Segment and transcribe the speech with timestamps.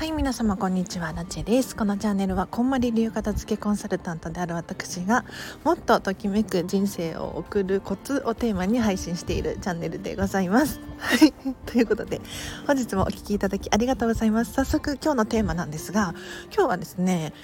[0.00, 1.12] はい皆様こんにちは。
[1.12, 1.76] ラチェです。
[1.76, 5.26] このチャンネルはこんまり流片付けコンサルタントである私が
[5.62, 10.80] もっとときめく人生を送るコツをテーマに配信しているチャンネルでございます。
[10.96, 11.34] はい。
[11.66, 12.22] ということで
[12.66, 14.54] 本日もお聴きいただきありがとうございます。
[14.54, 16.14] 早速今日のテーマなんですが
[16.46, 17.34] 今日はですね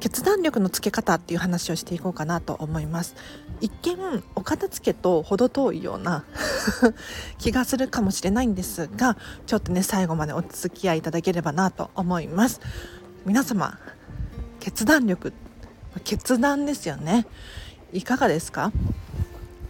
[0.00, 3.14] 決断力のつけ方っていう話をしていこうかなと思います。
[3.60, 3.96] 一見
[4.34, 6.24] お片付けと程遠いような
[7.38, 12.60] 気がするかもしれないんですがちょっとね最後までお付き合いいただければなと思います。
[13.24, 13.78] 皆様
[14.60, 15.32] 決断力
[16.04, 17.26] 決断ですよね。
[17.92, 18.72] いかがですか？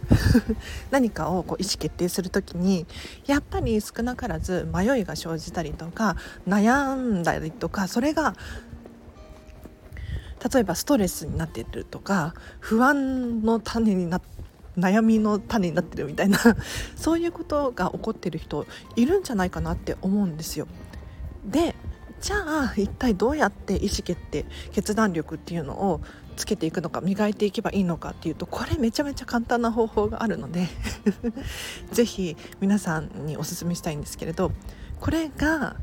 [0.91, 2.85] 何かをこう意思決定する時に
[3.25, 6.15] やっぱり少なからず迷いが生じたりとか
[6.47, 8.33] 悩んだりとかそれが
[10.53, 14.21] 例えばストレスになってるとか不安の種にな
[14.77, 16.39] 悩みの種になってるみたいな
[16.95, 20.67] そういうことが起こってる人いるんじゃないかなって思うんですよ。
[21.45, 21.75] で
[22.21, 26.01] じゃあ一体どうやって意思決定決断力っていうのを
[26.35, 30.67] つけていくのか磨いていけばいいのかっていうとこれめちゃめちゃ簡単な方法があるので
[31.91, 34.51] 是非皆さんにおすすめしたいんですけれど
[34.99, 35.75] これが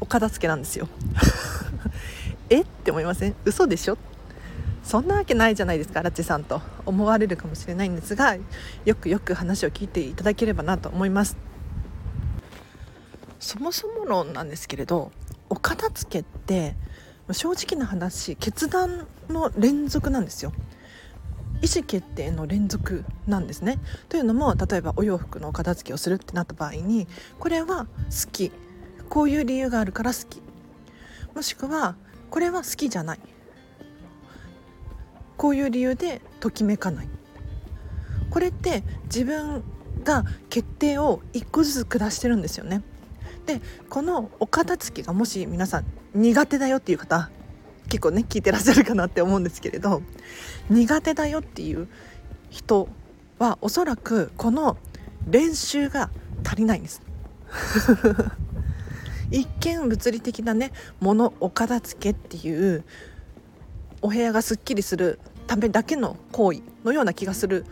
[0.00, 0.88] お片付けなんですよ
[2.50, 3.34] えって思いません？
[3.44, 3.98] 嘘でしょ？
[4.82, 6.60] そんなわけないじゃないですかラッチさんと。
[6.86, 8.36] 思われるかもしれないんですが
[8.84, 11.36] よくよく話を聞いていただければなと思います。
[13.40, 15.10] そもそも論なんですけれど
[15.48, 16.76] お片付けって
[17.32, 20.52] 正直な話決断の連続なんですよ。
[21.62, 23.78] 意思決定の連続なんですね。
[24.08, 27.08] というのも例えばお洋服のお片付けをするってなった場合に
[27.40, 28.52] これは好き。
[29.08, 30.40] こういう理由があるから好き。
[31.36, 31.96] もしくは
[32.30, 33.20] これは好きじゃない。
[35.36, 37.08] こういう理由でときめかない。
[38.30, 39.62] これって自分
[40.02, 42.82] が決定を一個ずつ下してるんですよね。
[43.44, 47.30] でこのお片付けがもし皆さん苦手だよっていう方
[47.90, 50.00] 結構ね聞いてらっしゃるかなって思うんですけれど
[50.70, 51.86] 苦手だよっていう
[52.48, 52.88] 人
[53.38, 54.78] はおそらくこの
[55.28, 56.08] 練習が
[56.44, 57.02] 足りないんです。
[59.30, 62.84] 一見物理的なねものお片付けっていう
[64.02, 67.64] お部屋がすっきりするためだけの行為のような気がする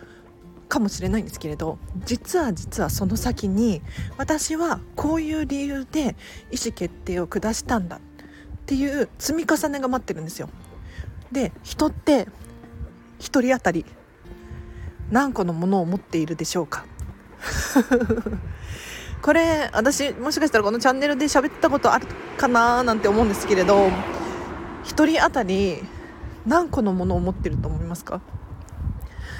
[0.69, 3.82] かもしれないんですけれど実は実はその先に
[4.16, 8.00] 私はこういう理由で意思決定を下したんだっ
[8.66, 10.48] ていう積み重ねが待ってるんですよ。
[11.31, 12.26] で人って
[13.21, 13.84] 1人当たり
[15.10, 16.86] 何個のものを持っているでしょうか？
[19.24, 23.88] これ私もしかしたらこのチャンネルで喋ったことあるかななんて思うんですけれど
[24.84, 25.78] 1人当たり
[26.44, 28.20] 何個のものを持ってると思いますか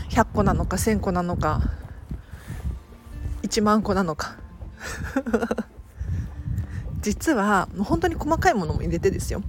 [0.09, 1.61] ？100個なのか1000個なのか
[3.43, 4.39] ？1万個なのか？
[7.03, 9.43] 実はもう本当に細かいものも入れてですよ。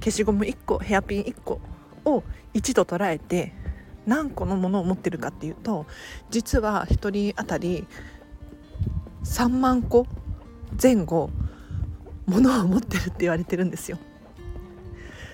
[0.00, 1.62] 消しゴム1個ヘアピン1個
[2.04, 3.54] を1度捉えて
[4.04, 5.86] 何個のものを持ってるかっていうと
[6.28, 7.86] 実は1人当たり
[9.24, 10.06] 3万個
[10.80, 11.30] 前後
[12.26, 13.98] ものを持ってるって言われてるんですよ。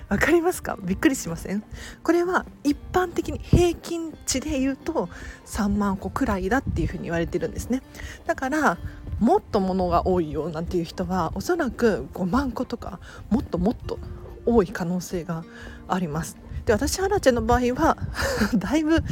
[0.09, 0.77] わかりますか？
[0.83, 1.62] びっくりしません？
[2.03, 5.09] これは一般的に平均値で言うと
[5.47, 7.83] 3万個くらいだっていうふうに言われてるんですね。
[8.27, 8.78] だから
[9.21, 14.01] もっと物が多いよなんていう人はおそらく5万個とかもっともっと
[14.47, 15.45] 多い可能性が
[15.87, 16.37] あります。
[16.70, 17.97] で私アラチェの場合は
[18.54, 19.03] だいぶ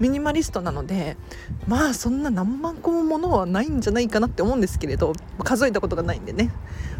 [0.00, 1.16] ミニマリストなので
[1.68, 5.12] まあそんな何万個もものはないんじゃないかなって思うんですけれど
[5.44, 6.50] 数えたことがないんでね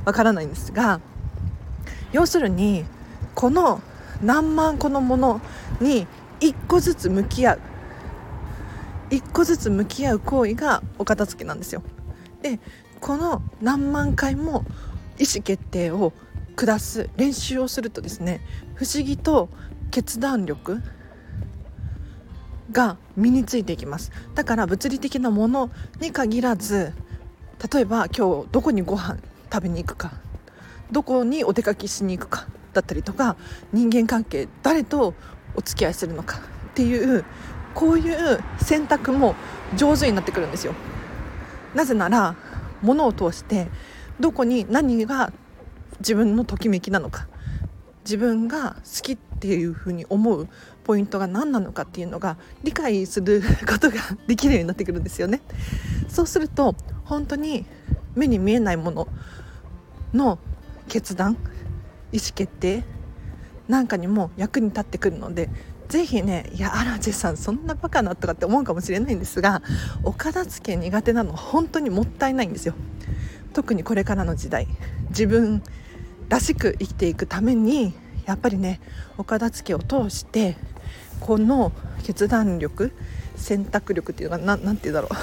[0.05, 1.01] わからないんですが
[2.13, 2.85] 要するに
[3.35, 3.83] この
[4.23, 5.41] 何万個のもの
[5.81, 6.07] に
[6.39, 7.59] 一個ずつ向き合う
[9.11, 11.83] 一個ずつ向き合う行為がお片付けなんですよ。
[12.43, 12.61] で
[13.01, 14.65] この何万回も
[15.19, 16.13] 意思決定を
[16.57, 18.41] 下す練習をするとですね
[18.75, 19.49] 不思議と
[19.95, 20.83] 決断力
[22.73, 24.11] が身についていきます。
[24.35, 25.71] だから物理的なもの
[26.01, 26.93] に限らず
[27.73, 29.19] 例えば今日どこにご飯
[29.53, 30.15] 食べに行くか
[30.91, 33.37] どこにお出かけしに行くかだったりとか
[33.73, 35.15] 人間関係誰と
[35.55, 36.41] お付き合いするのかっ
[36.75, 37.25] ていう
[37.73, 39.37] こういう選択も
[39.77, 40.75] 上手になってくるんですよ。
[41.73, 42.35] なぜなら
[42.83, 43.69] 物を通して
[44.19, 45.33] どこに何が
[46.01, 47.29] 自分のときめきなのか。
[48.05, 50.49] 自分が好きっていうふうに思う
[50.85, 53.97] ポイントが何なのかっていうのが理解することが
[54.27, 55.41] できるようになってくるんですよね。
[56.09, 56.75] そうすると
[57.05, 57.67] 本当に
[58.15, 59.09] 目に見えないもの
[60.13, 60.39] の
[60.89, 61.37] 決断
[62.13, 62.85] 意思決定
[63.69, 65.49] なんかにも役に立ってくるので
[65.89, 69.63] ぜひねいやアラジェさんそんなバカなとかって思うかもしれないんですが
[70.03, 72.75] お片付け苦手なの本当にもったいないんですよ
[73.53, 74.67] 特にこれからの時代
[75.11, 75.63] 自分
[76.29, 77.95] らしく生きていくために
[78.27, 78.81] やっぱりね
[79.19, 80.57] お片付けを通して
[81.21, 81.73] この
[82.03, 82.93] 決断力
[83.37, 85.15] 選択力っていうのが何て言うだろう。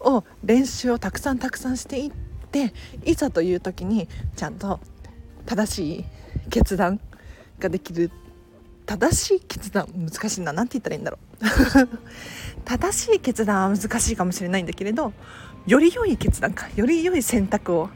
[0.02, 2.10] を練習をたくさんたくさんしていっ
[2.50, 2.72] て
[3.04, 4.80] いざという時にちゃんと
[5.44, 6.04] 正しい
[6.48, 7.00] 決断
[7.58, 8.10] ができる。
[8.86, 11.98] 正しい決断難しいな何て言ったらいいんだろう。
[12.64, 15.12] 正しい決断は難しいかもしれないんだけれど
[15.66, 17.90] より良い決断かより良い選択を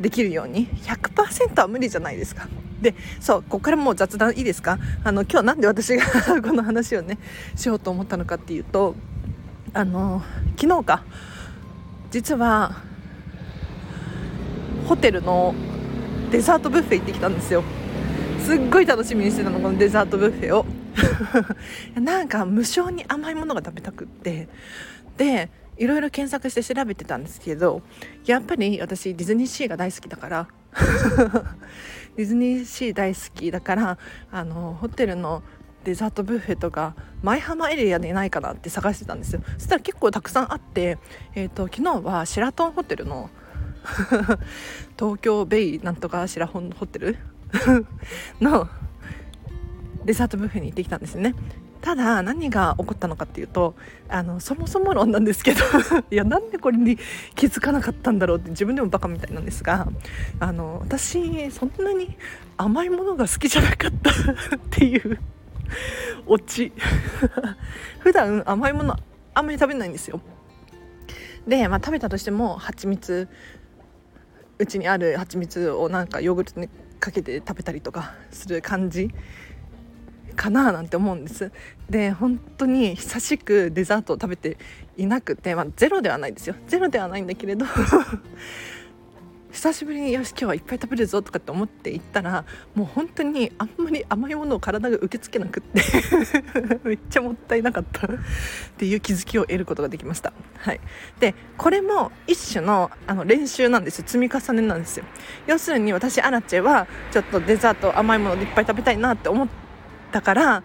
[0.00, 0.66] できるように。
[0.68, 2.48] 100%は無理じゃないですか。
[2.80, 4.78] でそうここからもう雑談いいですか？
[5.04, 6.04] あの今日なんで私が
[6.42, 7.18] この話をね
[7.54, 8.94] しようと思ったのかっていうと
[9.74, 10.22] あの
[10.58, 11.04] 昨日か。
[12.10, 12.74] 実は
[14.86, 15.54] ホテルの
[16.32, 17.62] デザートブッフェ行ってきたんですよ。
[18.44, 20.66] すっごい楽しみにしてたのこのデザートブッフェを。
[22.00, 24.48] なんか無性に甘いものが食べたくって。
[25.16, 25.50] で
[25.80, 27.80] いろいろ検索して調べてたんですけど
[28.26, 30.48] やっぱり私ディズニーシーが大好きだから
[32.16, 33.98] ディズニーシー大好きだから
[34.30, 35.42] あのホテルの
[35.84, 39.40] デザートブッフェとか舞浜エリアでないかなって探してたんですよ。
[39.56, 40.98] そしたら結構たくさんあって、
[41.34, 43.30] えーと、昨日はシェラトンホテルの
[44.98, 47.16] 東京ベイなんとかシラホンホテル
[48.42, 48.68] の
[50.04, 51.34] デザートブッフェに行ってきたんですね。
[51.80, 53.74] ただ何が起こったのかっていうと
[54.08, 55.60] あのそもそも論なんですけど
[56.10, 56.98] いやなんでこれに
[57.34, 59.88] 気づかなかったんだろうって自分でもバカみたいなんですが
[60.40, 62.16] あの私そんなに
[62.56, 64.10] 甘いものが好きじゃなかった
[64.56, 65.18] っていう
[66.26, 66.72] オチ。
[68.00, 68.96] 普段甘いもの
[69.34, 70.20] あんまり食べないんですよ。
[71.46, 73.28] で、まあ、食べたとしても蜂蜜
[74.58, 76.68] うちにある蜂蜜をなんかヨーグルトに
[76.98, 79.10] かけて食べたりとかする感じ
[80.40, 81.52] かななんて思うんです。
[81.90, 84.56] で本当に久しくデザートを食べて
[84.96, 86.54] いなくて、まあ、ゼロではないですよ。
[86.66, 87.66] ゼロではないんだけれど。
[89.52, 92.44] 久しぶりによし今日はいっぱい食べるぞとかって思って行ったら
[92.76, 95.82] もう本当にあんまり甘いものを体が受け付けなくって
[96.84, 98.06] めっちゃもったいなかった。
[98.06, 98.10] っ
[98.78, 100.32] ていう気づきを得ることができました。
[100.56, 100.80] はい、
[101.18, 104.04] でこれも一種のあの練習なんですよ。
[104.06, 105.04] 積み重ねなんですよ。
[105.46, 109.48] 要するに私アラチェはちょっとデザート甘いものでいっぱい食べたいなって思っ
[110.10, 110.62] たから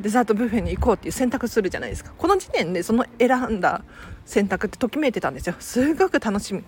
[0.00, 2.12] デザートブッフェに行こうっていう選択するじゃないですか。
[2.16, 3.84] この時点でその選んだ
[4.24, 5.54] 選択ってときめいてたんですよ。
[5.60, 6.64] すごく楽しみ。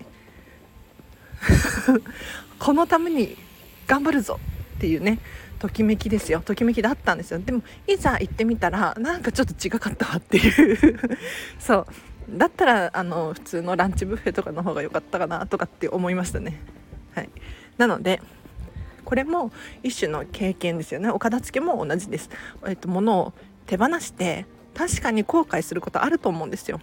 [2.59, 3.37] このために
[3.85, 4.39] 頑張るぞ
[4.77, 5.19] っていうね
[5.59, 6.41] ときめきですよ。
[6.41, 7.39] ときめきだったんですよ。
[7.39, 10.99] でもいざ行ってみたらなんかちょっと違かったわっていう。
[11.59, 11.87] そう。
[12.29, 16.59] だったらあの普通のランチブッフェとかの方が良かったかなとかって思いましたね。
[17.15, 17.29] はい。
[17.77, 18.21] なので
[19.07, 21.07] これも一種の経験ですよね。
[21.07, 22.29] お片付けも同じです、
[22.67, 23.33] えっと、物を
[23.65, 26.81] 手放して確かに後悔することあると思うんですよ。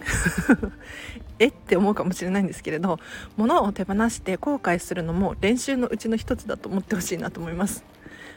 [1.40, 2.98] えって思うかもしれないんですけれど
[3.38, 7.82] 物を手放して後悔するのも練習のうちの一つだと思ってほしいなと思います。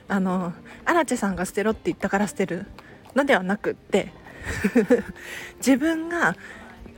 [0.08, 0.54] あの
[0.86, 2.66] アラチェさんが捨てろって言ったから捨てる。
[3.14, 4.14] のではなくって
[5.58, 6.38] 自分が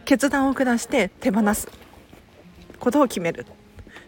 [0.06, 1.68] 決断を下して手放す
[2.80, 3.48] ことを決める。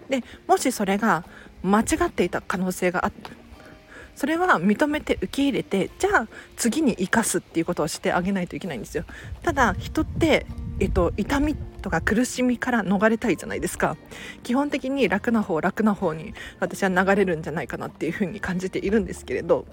[0.09, 1.23] でもしそれが
[1.63, 3.31] 間違っていた可能性があった。
[4.15, 9.05] それは認めて受け入れてじゃあ次に生かすっていうことをしてあげないといけないんですよ。
[9.41, 10.45] ただ人って
[10.79, 13.95] えっと、痛みとか苦しみから逃れたいじゃないですか。
[14.41, 19.65] 基本的に楽な方楽な方に私は流れるんじゃないかなっていうふうに感じているんですけれど。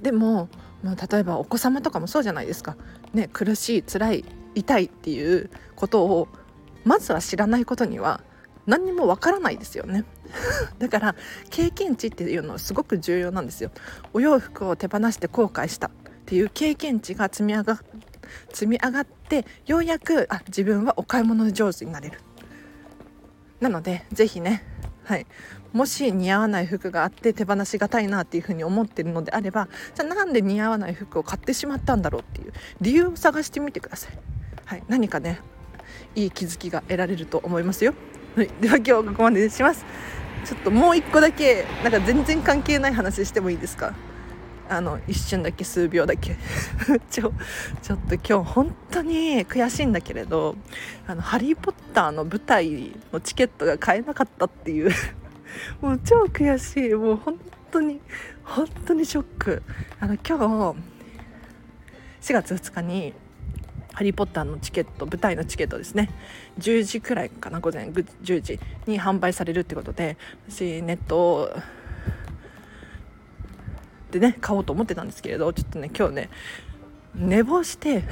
[0.00, 0.48] でも、
[0.82, 2.76] まあ、例えばお子様とかもそうじゃないですか、
[3.12, 4.24] ね、苦しい辛い
[4.54, 6.26] 痛いっていうことを
[6.84, 8.22] まずは知らないことには
[8.66, 10.04] 何にもわからないですよね。
[10.78, 11.14] だから
[11.50, 13.70] 経験値っていうのはすごく重要なんですよ。
[14.12, 15.90] お洋服を手放して後悔したっ
[16.26, 17.80] ていう経験値が積み上が
[18.52, 22.20] 積み上がってようやくあ自分はお買い物上手になれる。
[23.60, 24.64] なので是非ね
[25.04, 25.26] はい、
[25.72, 34.18] もし似合わない服があって手放しがたいなっていうふうに思ってるのであればじゃあなんで似合わない服を買ってしまったんだろうっていう理由を探してみてください、
[34.66, 35.40] はい、何かね
[36.14, 37.94] いい気づきが得られると思いますよ。
[38.36, 39.84] はい、では今日はここまでにします。
[40.44, 43.92] ちょっともう一個だけなんか全然関係ない話してもいいですか？
[44.68, 46.36] あの一瞬だけ数秒だけ。
[47.10, 47.32] ちょ
[47.82, 50.54] ちょっと今日本当に悔しいんだけれど
[51.08, 54.92] 「あのハリー・ポッター」の舞台のチケットが買えなかったっていう。
[55.82, 56.94] もう超悔しい。
[56.94, 57.36] もう本
[57.72, 58.00] 当に
[58.44, 59.62] 本当にショック。
[59.98, 60.76] あの今日
[62.20, 63.12] 4月2日に
[63.92, 66.10] ハリー・ポッターのチケット舞台のチケットですね。
[66.58, 70.16] 10時くらいかな午前10時に販売されるってことで
[70.48, 71.52] 私ネット
[74.10, 76.30] でね買おうと思ってたんですけれどちょっとね今日ね
[77.14, 78.04] 寝坊して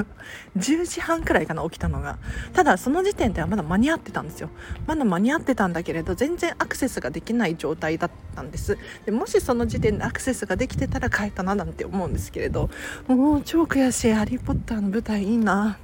[0.56, 2.18] 10時半くらいかな起きたのが。
[2.52, 4.50] ただその時点ではまだ間に合ってたんですよ。
[4.86, 8.78] まだ間に合ってたんだけれど全然アクセスができない状態だったんです。
[9.04, 12.70] でもしその時点でアクセスができてたら変えたななんて思うんですけれど
[13.06, 15.78] もう超悔しい「ハリー・ポッター」の舞台いいな。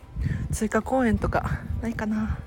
[0.52, 2.38] 追加公演とかないかな。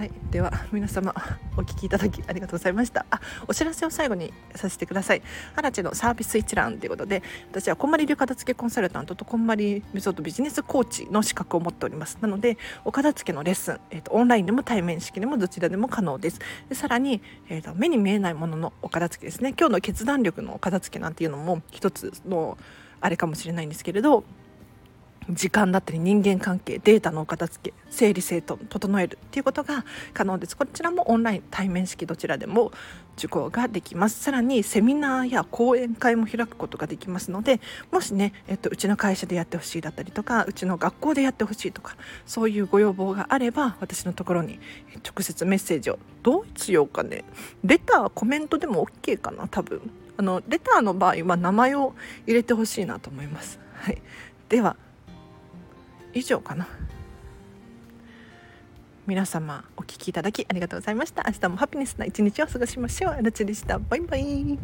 [0.00, 1.14] はい、では皆様
[1.58, 3.04] お聞きいただきありがとうございました。
[3.10, 5.20] あお知らせを最後にさせてください。
[5.54, 12.16] アラチのサービス一覧ということで私はこんまり流片付けコンサルタントとこんまりメソッドビジネスコーチの資格を持っております。
[12.22, 16.40] なのでお片付けのレッスン、えーと、オンラインでも対面式でもどちらでも可能です。
[16.70, 19.52] でさらに、えーと目に見えないもののお片付けですね。
[19.54, 22.56] 今日の決断力のお片付けなんていうのも一つの
[23.02, 24.24] あれかもしれないんですけれど
[25.28, 29.84] 時間だったり人間関係データのお片付け整理整頓整えるっていうことが
[30.14, 30.56] 可能です。
[30.56, 32.72] こちらもオンライン対面式どちらでも
[33.16, 34.20] 受講ができます。
[34.20, 37.60] さらにセミナーや講演会も開くことができますので
[37.90, 41.96] もしね、えっと、うちの会社でやってほしいだったりとかうちの学校でやってほしいとか
[42.26, 44.58] そういうご要望があれば私のところに
[45.04, 47.24] 直接メッセージをどうしようかね。
[47.64, 49.80] レターコメントでも OK かな多分。
[50.16, 51.94] あのレターの場合は名前を
[52.26, 54.02] 入れてほしいなと思います、はい、
[54.50, 54.76] では
[56.14, 56.66] 以上かな。
[59.06, 61.24] 皆様お聴きいただきありがとうございました。
[61.26, 63.12] 明日もハピネスな一日を過ごしましょう。
[63.12, 63.78] あらちでした。
[63.78, 64.58] バイバイ。